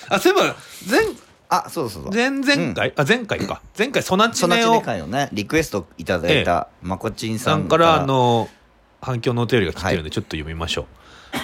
[0.10, 0.56] あそういえば
[0.90, 1.02] 前
[1.50, 2.14] あ、そうそうそう。
[2.14, 8.48] 前々回、あ前回か前回ソナチそのちネをね会をね、リクエストいただいた、まこちんさんさんからあの
[9.02, 10.86] 反響のお便りが来てるんでちょっと読みましょう、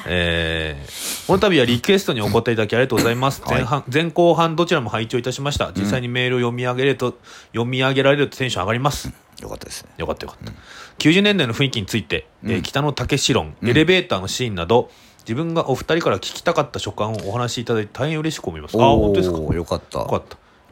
[0.08, 3.56] えーこの度はリクエストにお答えいただきありがとうございます、はい。
[3.56, 5.72] 前半前後半どちらも拝聴いたしました。
[5.74, 7.18] 実際にメールを読み上げると、
[7.54, 9.92] 読み上げられるとテンション上がります、よかったですね。
[9.98, 10.52] よかったよかった、
[11.00, 13.70] 90年代の雰囲気について、えーうん北野武史論、うん。
[13.70, 18.76] エレベーターのシーンなど自分がお二人から聞きたかった所感をお話しいただいて大変嬉しく思います。
[18.76, 19.38] あ本当ですか？
[19.54, 20.00] よかった。
[20.00, 20.24] よかっ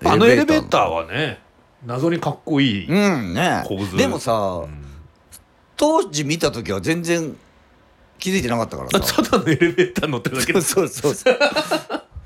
[0.01, 0.11] た。
[0.11, 1.39] あのエレベーターはね
[1.85, 3.95] 謎にかっこいい、うんね構図。
[3.95, 4.90] でもさ、うん
[5.81, 7.35] 当時見た時は全然
[8.19, 9.15] 気づいてなかったからあさ。
[9.23, 11.37] ただのエレベーター乗ってるだけそうそうそう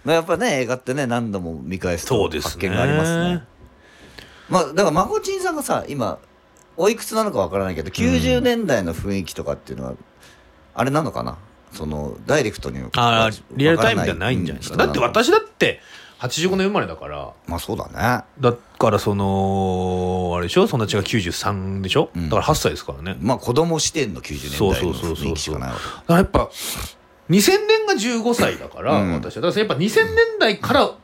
[0.03, 3.43] まあやっぱね映画ってね何度も見返すと発見がありますね。
[4.49, 6.19] まあだからまこちんさんがさ今
[6.75, 9.93] おいくつなのかわからないけど90年代の雰囲気とかっていうのは、
[10.73, 11.37] あれなのかな？
[11.71, 14.77] そのダイレクトにああリアルタイムではないんじゃないですか？
[14.85, 15.79] だって私だって
[16.19, 17.33] 85年生まれだから。
[17.47, 18.25] まあそうだね。
[18.39, 20.67] だからそのあれでしょ？
[20.67, 22.29] そんなちが93でしょ、うん。
[22.29, 23.17] だから8歳ですからね。
[23.19, 26.49] まあ子供視点の90年代の雰囲気しかないわけだからやっぱ
[27.29, 29.13] 2000年が15歳だから、うん。
[29.13, 29.41] 私は。
[29.43, 30.97] だからやっぱ2000年代からう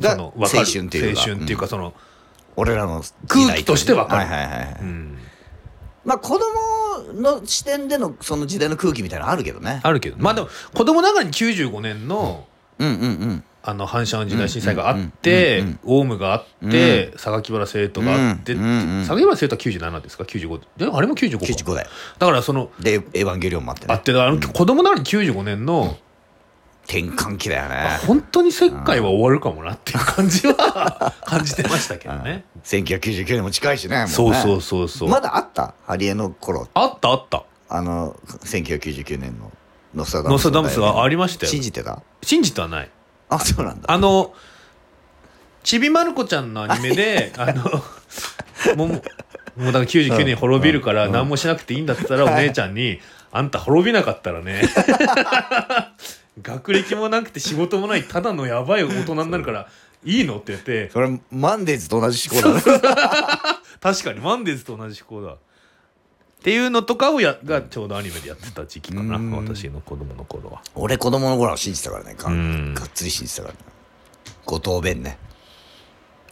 [0.00, 1.20] がその青春っていうか。
[1.20, 1.92] 青春っていうかその、
[2.56, 4.26] 俺らの時空代気としてわかる。
[4.26, 5.18] はいはいはいはい、うん。
[6.04, 9.80] まあ子供の視点でのその時代の空気みたいなのあるけどね。
[9.82, 10.16] あるけど。
[10.18, 12.46] まあでも子供ながらに95年の
[12.78, 21.46] うんうんうんあの阪神・淡路大震災があって、オウムがあって、榊原生徒があって、榊原生徒は97ですか？95であれも95か。
[21.46, 21.86] 95代
[22.18, 23.94] だからそのでエヴァンゲリオンもあってね。
[23.94, 25.96] あってあの子供ながらに95年の、
[26.86, 27.98] 転換期だよね。
[28.06, 32.44] 本当に世界は終わるかもなっていう感じは 感じてましたけどね。
[32.64, 35.08] 1999年も近いしねそうそうそうそう。
[35.08, 35.72] まだあった？
[35.86, 36.68] ハリエの頃。
[36.74, 37.44] あったあった。
[37.70, 39.50] あの1999年の
[39.94, 41.50] ノスタダムスがありましたよ。
[41.52, 42.02] 信じてた？
[42.22, 42.90] 信じてはない。
[43.28, 43.90] あそうなんだ。
[43.90, 44.34] あの、
[45.62, 47.64] ちびまる子ちゃんのアニメで、 あの、
[48.76, 48.98] もう、も
[49.58, 53.00] うだから99年滅びるから何もしなくていいんだって言ったらお姉ちゃんに、
[53.32, 54.62] あんた滅びなかったらね、
[56.42, 59.68] 学歴もなくて仕事もないただのやばい大人になるから
[60.04, 62.62] いいのって言って、それマンデーズと同じ思考だね。
[63.80, 65.36] 確かにマンデーズと同じ思考だ
[66.44, 69.30] っていうのとかをやがちょうどアニメでやってた時期かなうん。
[69.30, 70.60] 私の子供の頃は。
[70.74, 72.14] 俺子供の頃は信じてたからね。
[72.18, 72.74] がうん。
[72.74, 73.60] がっつり信じてたからね。
[74.44, 75.16] 後藤弁ね。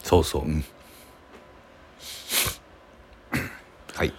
[0.03, 0.63] そうそう、ん。
[3.95, 4.13] はい。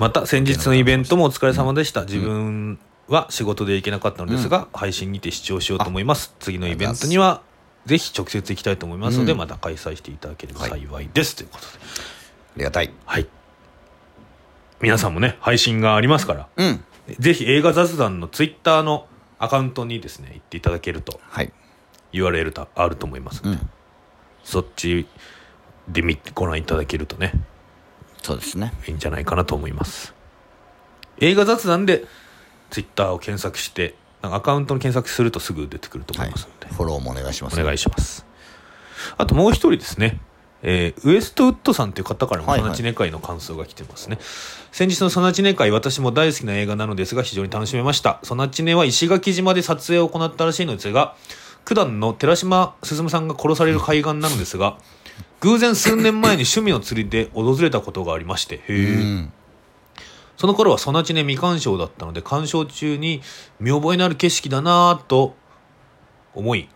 [0.00, 6.34] また先日のイベントもお疲れ様でした、自分は仕事で行けなかったのですが、配信にて視聴しようと思います。
[6.40, 7.42] 次のイベントには
[7.86, 9.38] ぜひ直接行きたいと思いますので、うん。
[9.38, 11.68] また開催していただければ幸いです、ということで。
[11.74, 12.92] ありがたい。
[13.06, 13.28] はい
[14.80, 16.84] 皆さんもね配信がありますからうん。
[17.18, 19.06] ぜひ映画雑談のツイッターの
[19.38, 21.52] アカウントにですね行っていただけるとはい。
[22.12, 23.70] URL とあると思いますので、うん。
[24.44, 25.06] そっち
[25.88, 27.32] で見てご覧いただけるとね
[28.22, 28.72] そうですね。
[28.86, 30.14] いいんじゃないかなと思います。
[31.20, 32.04] 映画雑談で
[32.70, 37.60] ツイッターを検索してアカウントの検索するとすぐ出てくると思はいいますので、フォローもお願いします。
[37.60, 38.26] お願いします。
[39.16, 40.20] あともう一人ですね
[40.62, 42.68] えーウエストウッドさんという方からもはいはい。
[42.68, 44.18] ソナチネ会の感想が来てますね、
[44.72, 48.20] 先日のソナチネ会私も大好きな映画なのですが非常に楽しめました。
[48.22, 51.14] ソナチネは石垣島で撮影を行ったらしいのですが
[51.64, 54.78] 九段の寺島進さんが殺される海岸なのですが
[55.40, 59.32] 偶然数年前に趣味の釣りで訪れたことがありましてへうえん
[60.38, 63.20] その頃はソナチネ未鑑賞だったので鑑賞中に
[63.60, 65.34] 見覚えのある景色だなぁと
[66.34, 66.68] 思い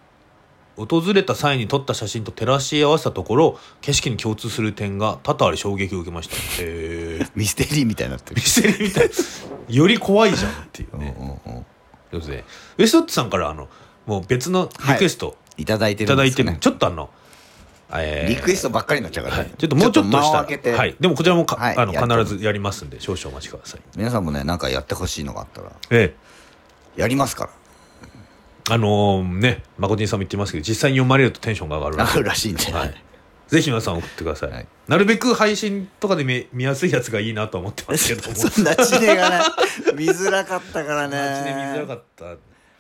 [0.87, 6.37] 訪れた際に撮った写真と照らし合わせたところ景色に共通する点が多々あり衝撃を受けました。
[6.62, 8.37] へえミステリーみたいになってる。
[8.37, 9.11] ミステリーみたい
[9.77, 11.66] より怖いじゃんっていううんね、うんうん。
[12.11, 12.45] ということで
[12.79, 13.68] ウエストウッドさんからあの
[14.07, 15.37] もう別のリクエスト。
[15.59, 17.11] いただいていただいてる、るんですねちょっとあの、
[17.92, 18.37] えー。
[18.37, 19.42] リクエストばっかりになっちゃうからね。
[19.42, 20.71] はい、ちょっともうちょっとした。
[20.71, 21.77] らはい、でもこちらもか、はい。
[21.77, 23.81] あの必ずやりますんで少々お待ちください。
[23.97, 25.71] 皆さんもねなんかやってほしいのがあったら。
[25.90, 26.14] え
[26.97, 27.01] え。
[27.01, 27.51] やりますから
[28.70, 32.94] あのね、まこてんさんも言ってますけど、実際に読まれるとテンションが上がるのであるらしいんで、はい。
[33.48, 34.51] ぜひ皆さん送ってください。
[34.51, 38.35] はいなるべく配信とかで見見やすいやつがいいなとは思ってますけども。
[38.37, 39.40] そんな地根がね
[39.94, 42.25] 見づらかったからねマジで見づらかった。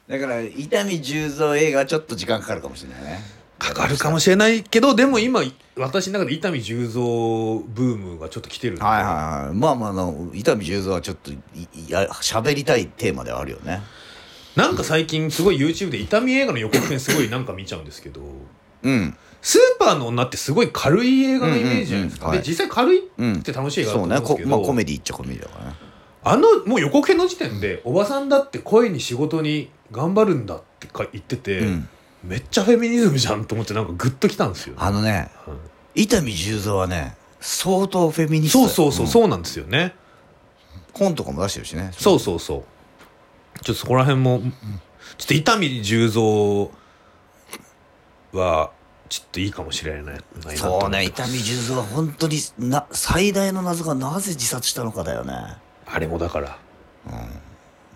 [0.08, 3.22] だから伊丹十三映画はちょっと時間かかるかもしれないね
[3.58, 5.42] かかるかもしれないけど、でも今、
[5.76, 8.76] 私の中で伊丹十三ブームがちょっと来てる。
[8.78, 9.14] はいはい
[9.46, 13.80] はいまあまあ伊丹十三はちょっといいや喋りたいテーマではあるよね
[14.56, 18.20] なんか最近すごい YouTube で伊丹映画の予告編すごいなんか見ちゃうんですけど、
[18.82, 19.16] うん。
[19.40, 22.26] スーパーの女ってすごい軽い映画のイメージじゃないですか？
[22.26, 22.38] うんうんうん。
[22.38, 25.76] はいで、実際軽いうんって楽しい映画だと思うんですけど、こまあコメディっちゃコメディだからね。
[26.24, 31.88] あのもう予告編の時点でおばさんだって声に仕事に頑張るんだってか言ってて、うん。
[32.22, 35.54] めっちゃフェミニズムじゃんと思ってなんかグッときたんですよ、あのねは
[35.94, 39.96] い伊丹十三はね相当フェミニストそうそうそう、んそうなんですよね。
[40.92, 41.90] 本とかも出してるしね。
[41.92, 42.64] そうそうそう
[43.60, 44.40] ちょっとそこら辺も
[45.18, 46.68] ちょっと伊丹十三
[48.32, 48.70] は
[49.08, 50.12] ちょっといいかもしれないな
[50.56, 55.34] そうね伊丹十三は本当にな最大の謎がなぜ自殺したのかだよね。
[55.86, 56.58] あれもだから。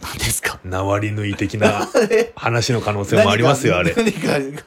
[0.02, 0.58] 何ですか？
[0.64, 1.88] ナワリヌイ的な
[2.36, 3.94] 話の可能性もありますよあれ。
[3.94, 4.62] 何か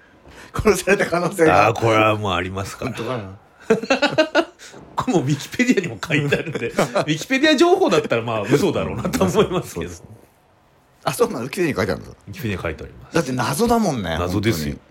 [0.54, 1.65] 殺された可能性が？
[1.65, 2.86] ああこれはもうありますか。
[2.86, 3.38] ら本当かな？
[4.95, 9.91] これもうウィキペディアにも書いてあるんでウィキペディア情報だったらまあ嘘だろうなと思いますけど
[11.04, 11.50] あそうなの？
[11.50, 13.16] 綺麗に書いてあるんだィキペディアに書いてあります。
[13.16, 14.76] だって謎だもんね謎ですよ。
[14.76, 14.82] 本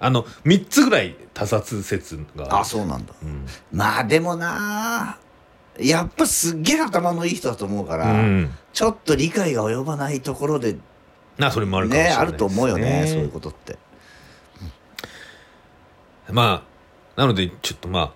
[0.00, 3.14] あの3つぐらい他殺説があそうなんだ。
[3.22, 5.18] うん、まあでもな
[5.78, 10.76] やっぱすっげえ頭のいい人だと思うから、うん、ちょっと理解が及ばないところで
[11.38, 12.28] なそれもあるかもしれないですね。
[12.28, 13.78] あると思うよねそういうことって。
[16.30, 16.64] ま
[17.16, 18.12] あなのでちょっとまあ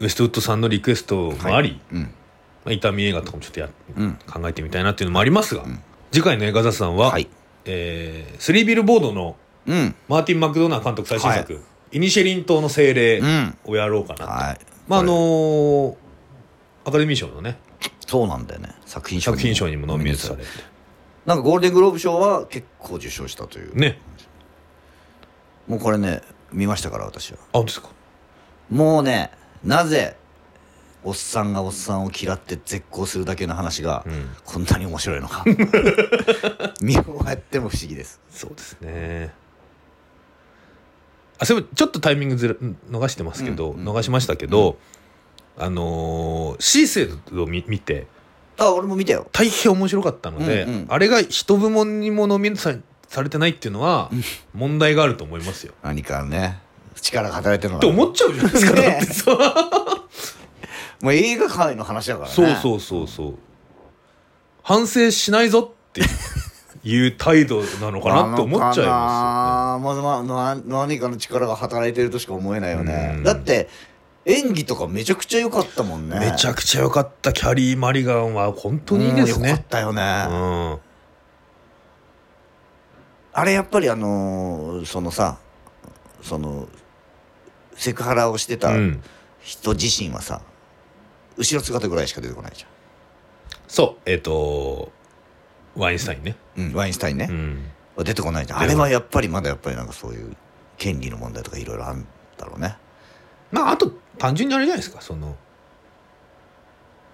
[0.00, 2.14] ウエストウッドさんのリクエストもあり、うん
[2.64, 5.82] まあ、痛み映画とかもちょっとや、うん考えてみたいなっていうのもありますが、ん。
[6.12, 7.28] 次回の映画雑談は、はい。
[7.64, 9.94] えースリービルボードのうん。
[10.08, 13.58] マーティン・マクドナー監督最新作、イニシェリン島の精霊うん。
[13.64, 14.58] をやろうかなと、はい。
[14.88, 18.74] まああのこーアカデミー賞のねれそうなんだよね。
[18.86, 20.48] 作品賞作品賞にもノミネートされて。
[21.26, 23.76] なんかゴールデングローブ賞は結構受賞したという。
[23.76, 23.98] ね。
[25.66, 27.38] もうこれね見ましたから私は。
[27.52, 27.90] あですか？
[28.70, 29.30] もうね
[29.62, 30.16] なぜ
[31.04, 34.30] おっさんがおっさんを嫌って絶交するだけの話がうん。
[34.44, 35.44] こんなに面白いのか。
[36.82, 38.20] 見終わっても不思議です。
[38.30, 39.32] そうですね。
[41.38, 42.54] あそれもちょっとタイミングずら
[42.90, 43.88] 逃してますけど、うんうん。
[43.88, 44.76] 逃しましたけど、
[45.56, 48.06] あのーシーセイを見見て
[48.58, 49.28] あ俺も見たよ。
[49.32, 50.86] 大変面白かったので、うんうん。
[50.88, 54.10] あれが一部門にもノミネートさされてないっていうのは
[54.52, 55.72] 問題があると思いますよ。
[55.82, 56.60] 何かね
[57.00, 58.58] 力が働いてるのって思っちゃうじゃないで
[59.06, 59.97] すか、ね
[61.00, 62.34] もう映画界の話だからね。
[62.34, 63.34] そうそうそうそう。
[64.62, 66.02] 反省しないぞって
[66.84, 73.14] いう態度なのかなって思っちゃいまますまあまあな何かの力が働いてるとしか思えないよね。
[73.16, 73.24] うん。
[73.24, 73.68] だって
[74.26, 76.18] 演技とかめちゃくちゃ良かったもんね。
[76.18, 79.50] めちゃくちゃ良かったキャリー・マリガンは本当にいいですね。
[79.50, 79.64] うん良かっ。
[79.68, 80.78] たよね、うん。
[83.32, 85.38] あれやっぱりあのーそのさ
[86.22, 86.66] その
[87.76, 89.02] セクハラをしてたうん。
[89.40, 90.42] 人自身はさ、
[91.38, 92.66] 後ろ姿ぐらいしか出てこないじ
[93.68, 94.92] そうえっ、と
[95.76, 97.28] ワインスタインね、ゃん、うん、ワインスタインね。
[97.30, 98.58] う、ん、出てこないじゃん。
[98.58, 100.36] あれはやっぱりまだやっぱりなんかそういう
[100.76, 102.76] 権利の問題とかいろいろあるんだろうね。
[103.52, 105.00] まああと単純にあれじゃないですか。
[105.00, 105.36] その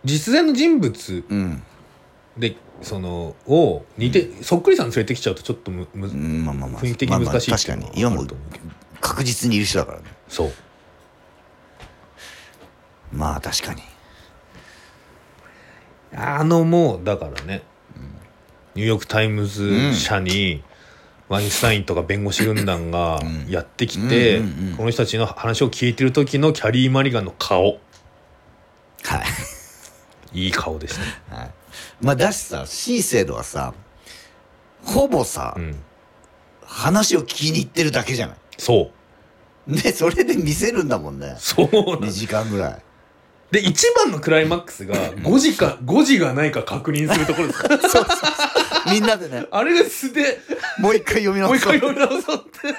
[0.05, 1.63] 実在の人物うん、
[2.37, 6.83] でそのを似て、そっくりさん連れてきちゃうとちょっとむむうん、まあまあまあ。
[6.83, 7.91] 雰囲気的に難しいまあ確かに。
[7.95, 8.25] 今も
[9.01, 10.05] 確実にいる人だからね。
[10.29, 10.53] そう。
[13.13, 13.83] まあ確かに
[16.17, 17.63] あのもうだからね、
[18.75, 20.63] ニューヨーク・タイムズ社に、
[21.29, 23.51] ワインスタインとか弁護士軍団がうん。
[23.51, 24.41] やってきて、
[24.77, 27.79] この人たちの話を聞いてる時のキャリー・マリガンの顔。
[29.03, 29.23] はい。
[30.35, 30.99] いい顔でし
[31.31, 31.51] た、はい、
[32.01, 33.73] まあだしさシーセはさ
[34.83, 35.77] ほぼさ、うん、
[36.65, 38.37] 話を聞きに行ってるだけじゃない。
[38.59, 38.91] そ
[39.67, 39.75] う。
[39.75, 41.37] でそれで見せるんだもんね。
[41.39, 42.83] そうなん2時間ぐらい
[43.51, 47.79] で一番のクライマックスが5時か5時がないか確認するところですから。
[48.93, 49.47] みんなでね。
[49.51, 50.41] あれが素で
[50.79, 51.77] もう一回読みもう直そう。
[51.77, 52.79] 一回読み直そうって。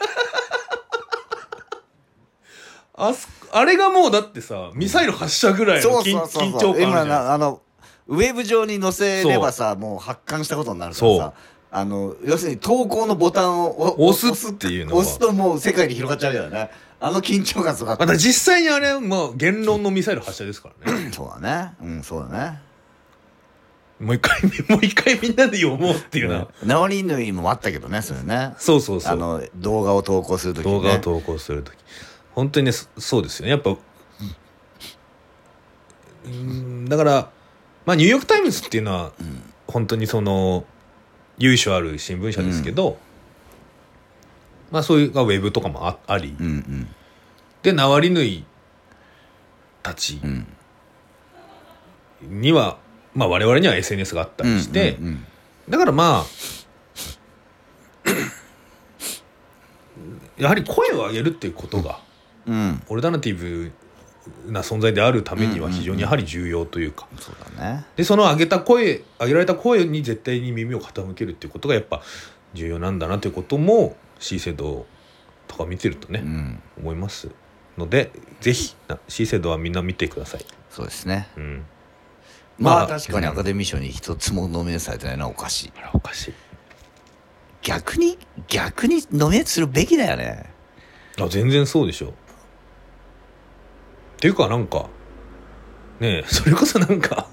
[2.98, 6.44] あそあれがもうだってさミサイル発射ぐらいのそう緊そうそう。
[6.44, 7.62] 緊張感あるじゃないなあの
[8.08, 11.20] ウェブ上に載せればさもう発刊したことになるからそう。
[11.20, 11.34] さ
[11.72, 15.02] あの要するに投稿のボタンをお押すっていうのは。
[15.02, 16.70] 押すともう世界に広がっちゃうよね
[17.06, 18.06] あの緊張感すごかった。
[18.08, 21.10] また実際にあれはもう言論のミサイル発射ですからね。
[21.14, 21.74] そうだね。
[21.80, 22.62] うんそうだね。
[24.00, 28.56] もう一回 もう一回みんなで読もうっていうな、ナオリンヌイもあったけどねそれね。
[28.58, 29.14] そうそうそう。
[29.14, 31.78] あの動画を投稿するとき、ね、動画を投稿する時
[32.34, 33.52] 本当にねそそうですよね。
[33.52, 33.76] やっぱ
[36.26, 37.30] うんだから
[37.86, 39.12] まあニューヨーク・タイムズっていうのは
[39.68, 40.66] 本当にその
[41.38, 42.98] 由緒ある新聞社ですけど、
[44.72, 46.88] まあそういうウェブとかもああり、うんうん
[47.62, 48.46] でナワリヌイ
[49.82, 50.48] たちうん
[52.22, 52.78] には、
[53.14, 55.26] まあ我々には SNS があったりして、うんうん
[55.68, 56.26] だからまあ
[60.38, 62.00] やはり声を上げるっていうことが
[62.46, 63.72] うん、うんオルタナティブ
[64.48, 67.86] な存在であるためには非常にやはり重要というか、そうだね。
[67.96, 72.02] でその上げた声上げられた声に絶対に耳を傾けるっていうことがやっぱ
[72.54, 74.86] 重要なんだなということもシーセド
[75.48, 76.64] とか見てるとね、うん。
[76.80, 77.30] 思います
[77.78, 78.12] ので
[78.42, 80.46] ぜひなシーセドはみんな見てください。
[80.70, 81.28] そうですね。
[81.38, 81.66] うん、
[82.58, 86.34] まあ、まあ確かにアカデミー賞に一つもノミネートされてないのはおかしいあらおかしい
[87.62, 90.54] 逆に逆にノミネートするべきだよね。
[91.20, 92.08] あ全然そうでしょ。
[92.08, 92.12] っ
[94.20, 94.88] ていうかなんか
[96.00, 97.28] ねえそれこそなんか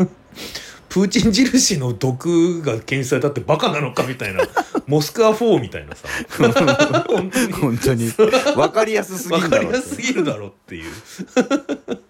[0.93, 4.43] プーチン印の毒が検出されたってバカなのかみたいな。
[4.86, 6.07] モスクワ4みたいなさ。
[6.36, 7.53] 本当に。
[7.53, 8.11] 本当に。
[8.11, 10.93] 分かりやすすぎ分かるだろうりやすぎるだろっていう。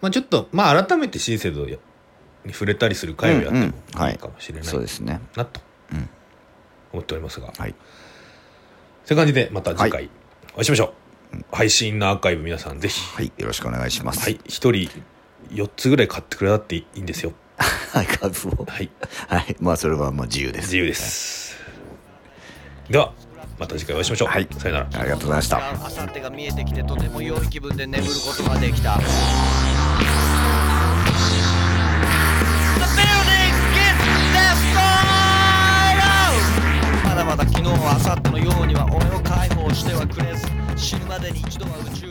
[0.00, 1.76] まあちょっとまあ改めて新制度に
[2.52, 5.20] 触れたりする会をやってうんうんもはいいいかもしれないそうですね。
[5.36, 5.60] なと
[5.92, 6.08] うん。
[6.94, 7.74] 思っておりますが、はい。
[9.04, 10.08] そういう感じでまた次は回
[10.54, 10.94] お会いしましょ
[11.34, 13.02] う、配信のアーカイブ皆さんぜひ。
[13.14, 13.30] はい。
[13.36, 14.20] よろしくお願いします。
[14.20, 14.40] はい。
[14.46, 14.88] 一人
[15.50, 17.32] 4つぐらい買ってくれたっていいんですよ。
[18.20, 18.90] 数をはい、
[19.28, 20.66] はい、まあそれはまあ自由です。
[20.66, 23.12] 自由です、はい、では
[23.58, 24.88] また次回お会いしましょう、はい、さよなら。
[25.00, 25.58] ありがとうございました。
[25.58, 28.98] 明後日が見えてきてとても良い気分で眠ることができた。
[37.04, 40.46] まだまだ昨日は明後日のようには俺を解放してはくれず。
[40.76, 42.09] 死ぬまでに一度は宇宙